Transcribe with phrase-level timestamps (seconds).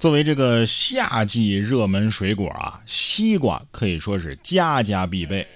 [0.00, 5.46] 作为这个夏季热门水果啊，西瓜可以说是家家必备。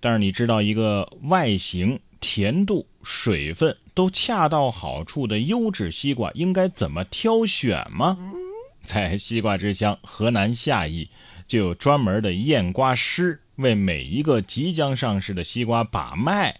[0.00, 8.18] 但是你知道一个外形、甜度、水分都恰到好处的优质西瓜应该怎么挑选吗？
[8.82, 11.08] 在西瓜之乡河南夏邑，
[11.46, 16.58] 就有专门的验瓜师为每一个即将上市的西瓜把脉。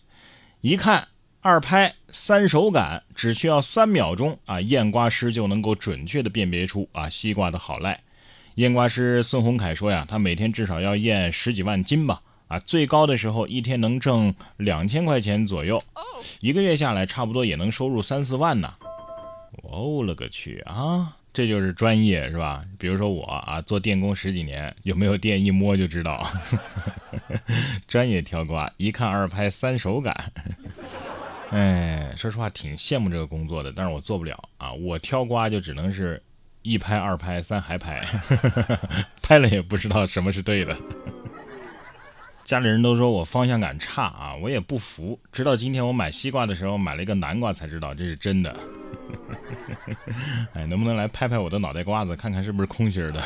[0.60, 1.08] 一看。
[1.42, 7.98] 二拍三手感，只需要三秒钟啊，验瓜师就能够准确的辨别出啊西瓜的好赖。
[8.56, 15.82] 验瓜师孙洪凯说呀，他每天至少要验十几万斤吧，啊，最高的时候一天能挣两千块钱左右，
[16.40, 18.74] 一个月下来差不多也能收入三四万呢。
[19.62, 22.62] 我勒个去啊，这就是专业是吧？
[22.78, 26.30] 比如说我啊，做电工十几年，有没有电一摸就知道，
[27.88, 30.14] 专业挑瓜，一看二拍三手感。
[31.50, 34.72] 哎，说实话挺羡慕这个工作的，但是我做不了啊！
[34.72, 36.22] 我挑瓜就只能是
[36.62, 38.06] 一拍、二拍、三还拍，
[39.20, 40.76] 拍了也不知道什么是对的。
[42.44, 45.18] 家里人都说我方向感差啊，我也不服。
[45.32, 48.56] 直到今天我买西瓜的时候买了一个南瓜，才知道这是真的。
[50.54, 53.22] 哎，能不能来拍拍我的脑袋瓜子，看看是不是空心的？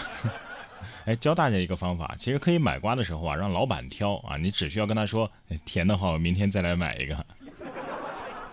[1.05, 5.31] 哎，教大家一个方法，其实可以买瓜的时候啊，让老板挑啊，你只需要跟他说
[5.67, 7.27] 甜的话，我明天再来买一个。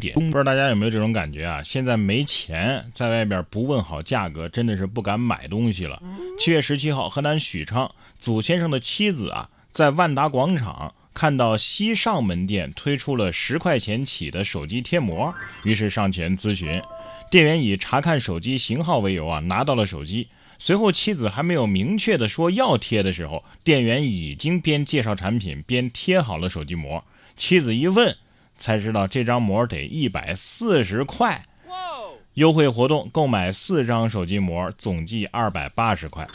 [0.09, 1.61] 不知道大家有没有这种感觉啊？
[1.63, 6.01] 现在没钱，在外边不问好价格，真的是不敢买东西了。
[6.39, 16.81] 七月十七号，河南许昌祖先生的妻子啊，在万达广场看到西尚门店推出了十块钱起的手机贴膜，于是上前咨询，
[17.29, 20.27] 店员以查看手机型号为由啊，拿到了手机。
[20.57, 27.03] 随后妻子还没有明确的说要贴的时候，店员已经边介绍产品边贴好了手机膜。
[27.35, 28.15] 妻子一问。
[28.61, 31.41] 才知道这张膜得一百四十块，
[32.35, 36.25] 优惠活动购买四张手机膜总计二百八十块。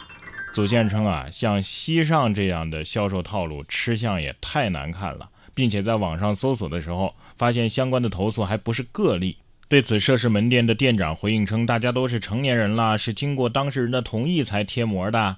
[0.53, 9.37] 祖先称啊，像西上这样的销售套路，吃相也太难看了，并且在网上搜索的时候，发现相关的投诉还不是个例。
[9.69, 15.37] 对此，涉事门店的店长回应称，大家都是成年人了，是经过当事人的同意才贴膜的。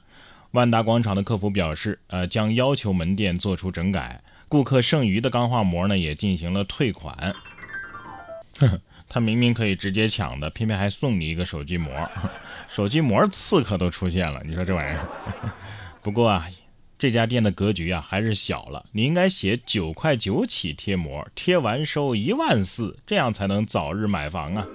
[0.52, 4.22] 万达广场的客服表示，呃，将要求门店做出整改。
[4.48, 7.34] 顾客剩余的钢化膜呢，也进行了退款。
[9.08, 11.92] 他明明可以直接抢的，偏偏还送你一个手机膜，
[12.68, 15.08] 手机膜刺客都出现了，你说这玩意儿？
[16.02, 16.46] 不过啊，
[16.98, 24.66] 这家店的格局啊还是小了，你应该写九块九起贴膜，贴完收一万四，这样才能早日买房啊。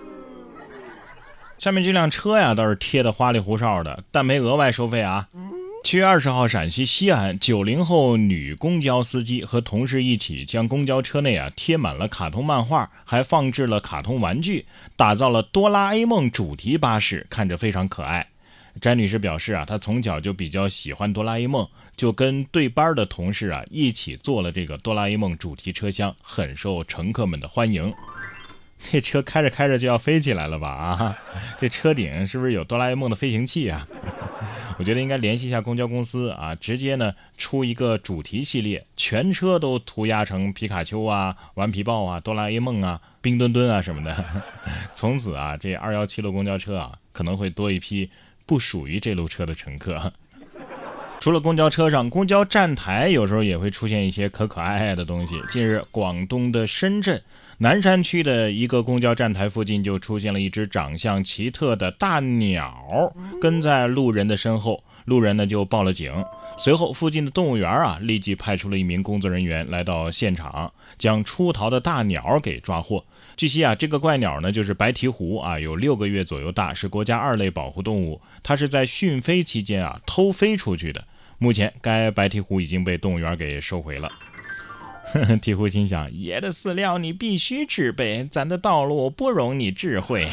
[1.60, 5.28] 下面这辆车呀，倒是贴的花里胡哨的，但没额外收费啊。
[5.84, 18.26] 七月二十号，陕西西安九零后女公交司机和同事一起将公交车内啊贴满了卡通漫画，还放置了卡通玩具，打造了哆啦 A 梦主题巴士，看着非常可爱。
[18.80, 21.68] 詹女士表示啊，她从小就比较喜欢哆啦 A 梦，
[21.98, 27.94] 就跟对班的同事啊一起坐了这个哆啦 A 梦主题车厢，很受乘客们的欢迎。
[28.92, 30.70] 这车开着开着就要飞起来了吧？
[30.70, 31.18] 啊，
[31.60, 33.86] 这车顶是不是有哆啦 A 梦的飞行器啊？
[34.80, 44.26] 我觉得应该联系一下公交公司啊，直接呢出一个主题系列，全车都涂鸦成皮卡丘啊、顽皮豹啊、哆啦 A 梦啊、冰墩墩啊什么的。
[44.94, 48.10] 从此啊，这二幺七路公交车啊可能会多一批
[48.46, 50.14] 不属于这路车的乘客。
[51.24, 55.42] 除了公交车上，公交站台有时候也会出现一些可可爱爱的东西。
[55.48, 57.22] 近日，广东的深圳
[57.60, 64.84] 南山区的一个公交站台附近就出现了一只长相奇特的大鸟，跟在路人的身后。
[65.06, 66.12] 路人呢就报了警，
[66.58, 73.06] 随后附近的动物园啊立即派出了一名工作人员来到现场，将出逃的大鸟给抓获。
[73.38, 78.20] 据悉啊，这个怪鸟呢就是白鹈鹕啊，有六个月左右大，是国家二类保护动物。
[78.42, 81.06] 它是在训飞期间啊偷飞出去的。
[81.44, 84.10] 目前，该白鹈鹕已经被动物园给收回了。
[85.42, 90.30] 鹈鹕心想：“爷的饲料你必须制备，咱的道路不容你智慧。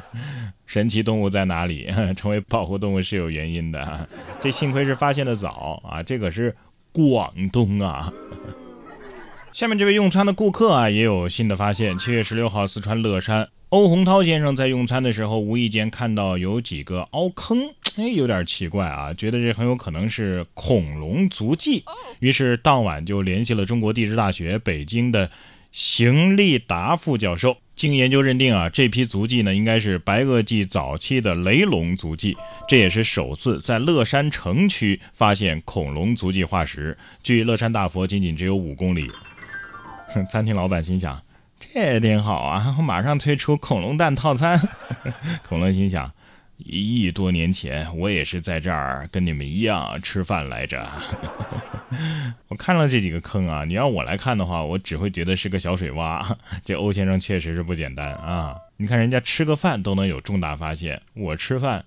[0.66, 1.90] ”神奇动物在哪里？
[2.14, 4.06] 成为保护动物是有原因的。
[4.42, 6.02] 这幸亏是发现的早啊！
[6.02, 6.54] 这可是
[6.92, 8.12] 广东啊。
[9.52, 11.96] 下面这位用餐的顾客啊，也有新的发现。
[11.96, 13.48] 七月十六号，四川乐山。
[13.70, 21.84] 欧洪涛先生在用餐的时候，无意间看到有几个凹坑，哎，有点奇怪啊，觉得这很有可能是恐龙足迹，
[22.20, 25.30] 于是当晚就联系了中国地质大学北京的
[25.72, 27.56] 邢立达副教授。
[27.74, 32.36] 经研究认定啊，这批足迹呢，应该是白垩纪早期的雷龙足迹，
[32.68, 39.10] 这也是首次在乐山城区发现恐龙足迹化石，距乐山大佛仅仅只有五公里。
[40.30, 41.20] 餐厅老板心想。
[41.74, 42.74] 这挺好啊！
[42.76, 44.60] 我马上推出恐龙蛋套餐。
[45.48, 46.12] 恐龙心想：
[46.66, 50.88] 一亿多年前，我也是在这儿跟你们一样吃饭来着。
[52.48, 56.24] 我看了这几个坑啊，你让我来看的话，我只会觉得是个小水洼。
[56.64, 58.56] 这欧先生确实是不简单啊！
[58.76, 61.84] 你看人家吃个饭都能有重大发现，我吃饭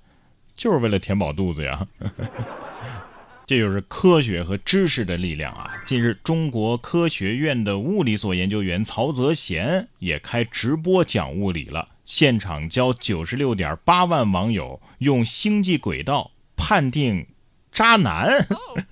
[0.56, 1.88] 就是为了填饱肚子呀。
[3.48, 5.70] 这就是科学和知识的力量啊！
[5.86, 17.26] 近日，中国科学院的物理所研究员曹泽贤也开直播讲物理了，现场交九十六点八万网友用星际轨道判定
[17.72, 18.48] 渣男。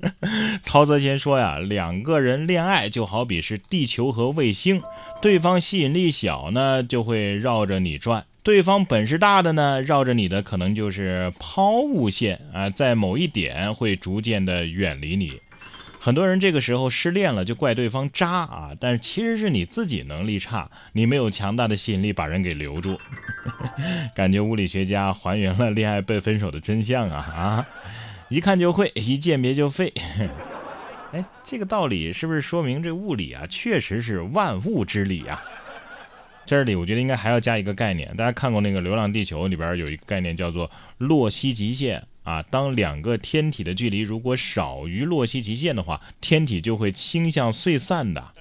[0.62, 4.82] 曹泽贤说呀，两个人恋爱就好比是地球和卫星，
[5.22, 8.26] 对方吸引力小呢，就会绕着你转。
[8.42, 15.40] 对方本事大的呢，绕着你的可能就是抛物线啊，在某一点会逐渐的远离你。
[16.04, 23.00] 很多人这个时候失恋了，就怪对方渣啊，但是其实是你自己能力差，你没有强大的吸引力把人给留住。
[24.14, 27.68] 感觉物理学家还原了恋爱被分手的真相啊啊！
[28.28, 29.94] 一看就会，一鉴别就废。
[31.14, 35.42] 哎，这个道理是不是说明这物理啊，确实是万物之理啊？
[36.46, 48.32] 这里我觉得应该还要加一个概念，大家看过那个《流浪地球》里边有一个概念叫做洛希极限啊，当两个天体的距离如果少于洛希极限的话，天体就会倾向碎散的。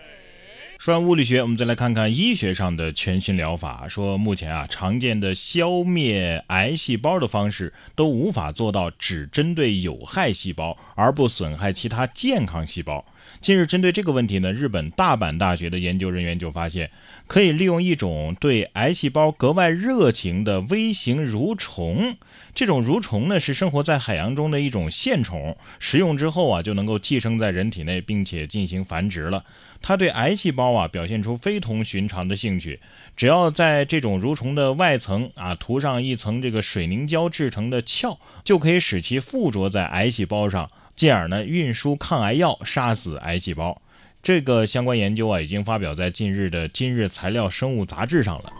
[0.78, 3.86] 说完物理学，我们再来看看医学上的全新疗法。
[3.86, 13.04] 说目前啊，常见的消灭癌细胞的方式都无法做到只针对有害细胞而不损害其他健康细胞。
[13.40, 16.90] 近日，针对这个问题呢，日本大阪大学的研究人员就发现，
[17.26, 22.16] 可以利用一种对癌细胞格外热情的微型蠕虫。
[22.54, 29.44] 这种蠕虫呢，是生活在海洋中的一种线虫，食用之后啊，就能够寄生在人体内，并且进行繁殖了。
[29.80, 32.78] 它对癌细胞啊，表现出非同寻常的兴趣。
[33.16, 40.70] 只要在这种蠕虫的外层啊，涂上一层这个水凝胶制成的壳，就可以使其附着在癌细胞上。
[40.94, 43.80] 进而呢，运输抗癌药，杀死癌细胞。
[44.22, 48.52] 这个相关研究啊，已经发表在近日的《今日材料生物杂志》上了。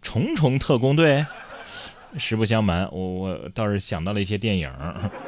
[0.00, 1.26] 重重特工队，
[2.16, 4.70] 实不相瞒，我我倒是想到了一些电影。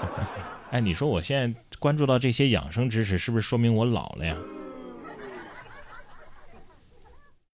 [0.70, 4.36] 哎，你说我现在关注到这些养生知识，是不是说明我老了呀？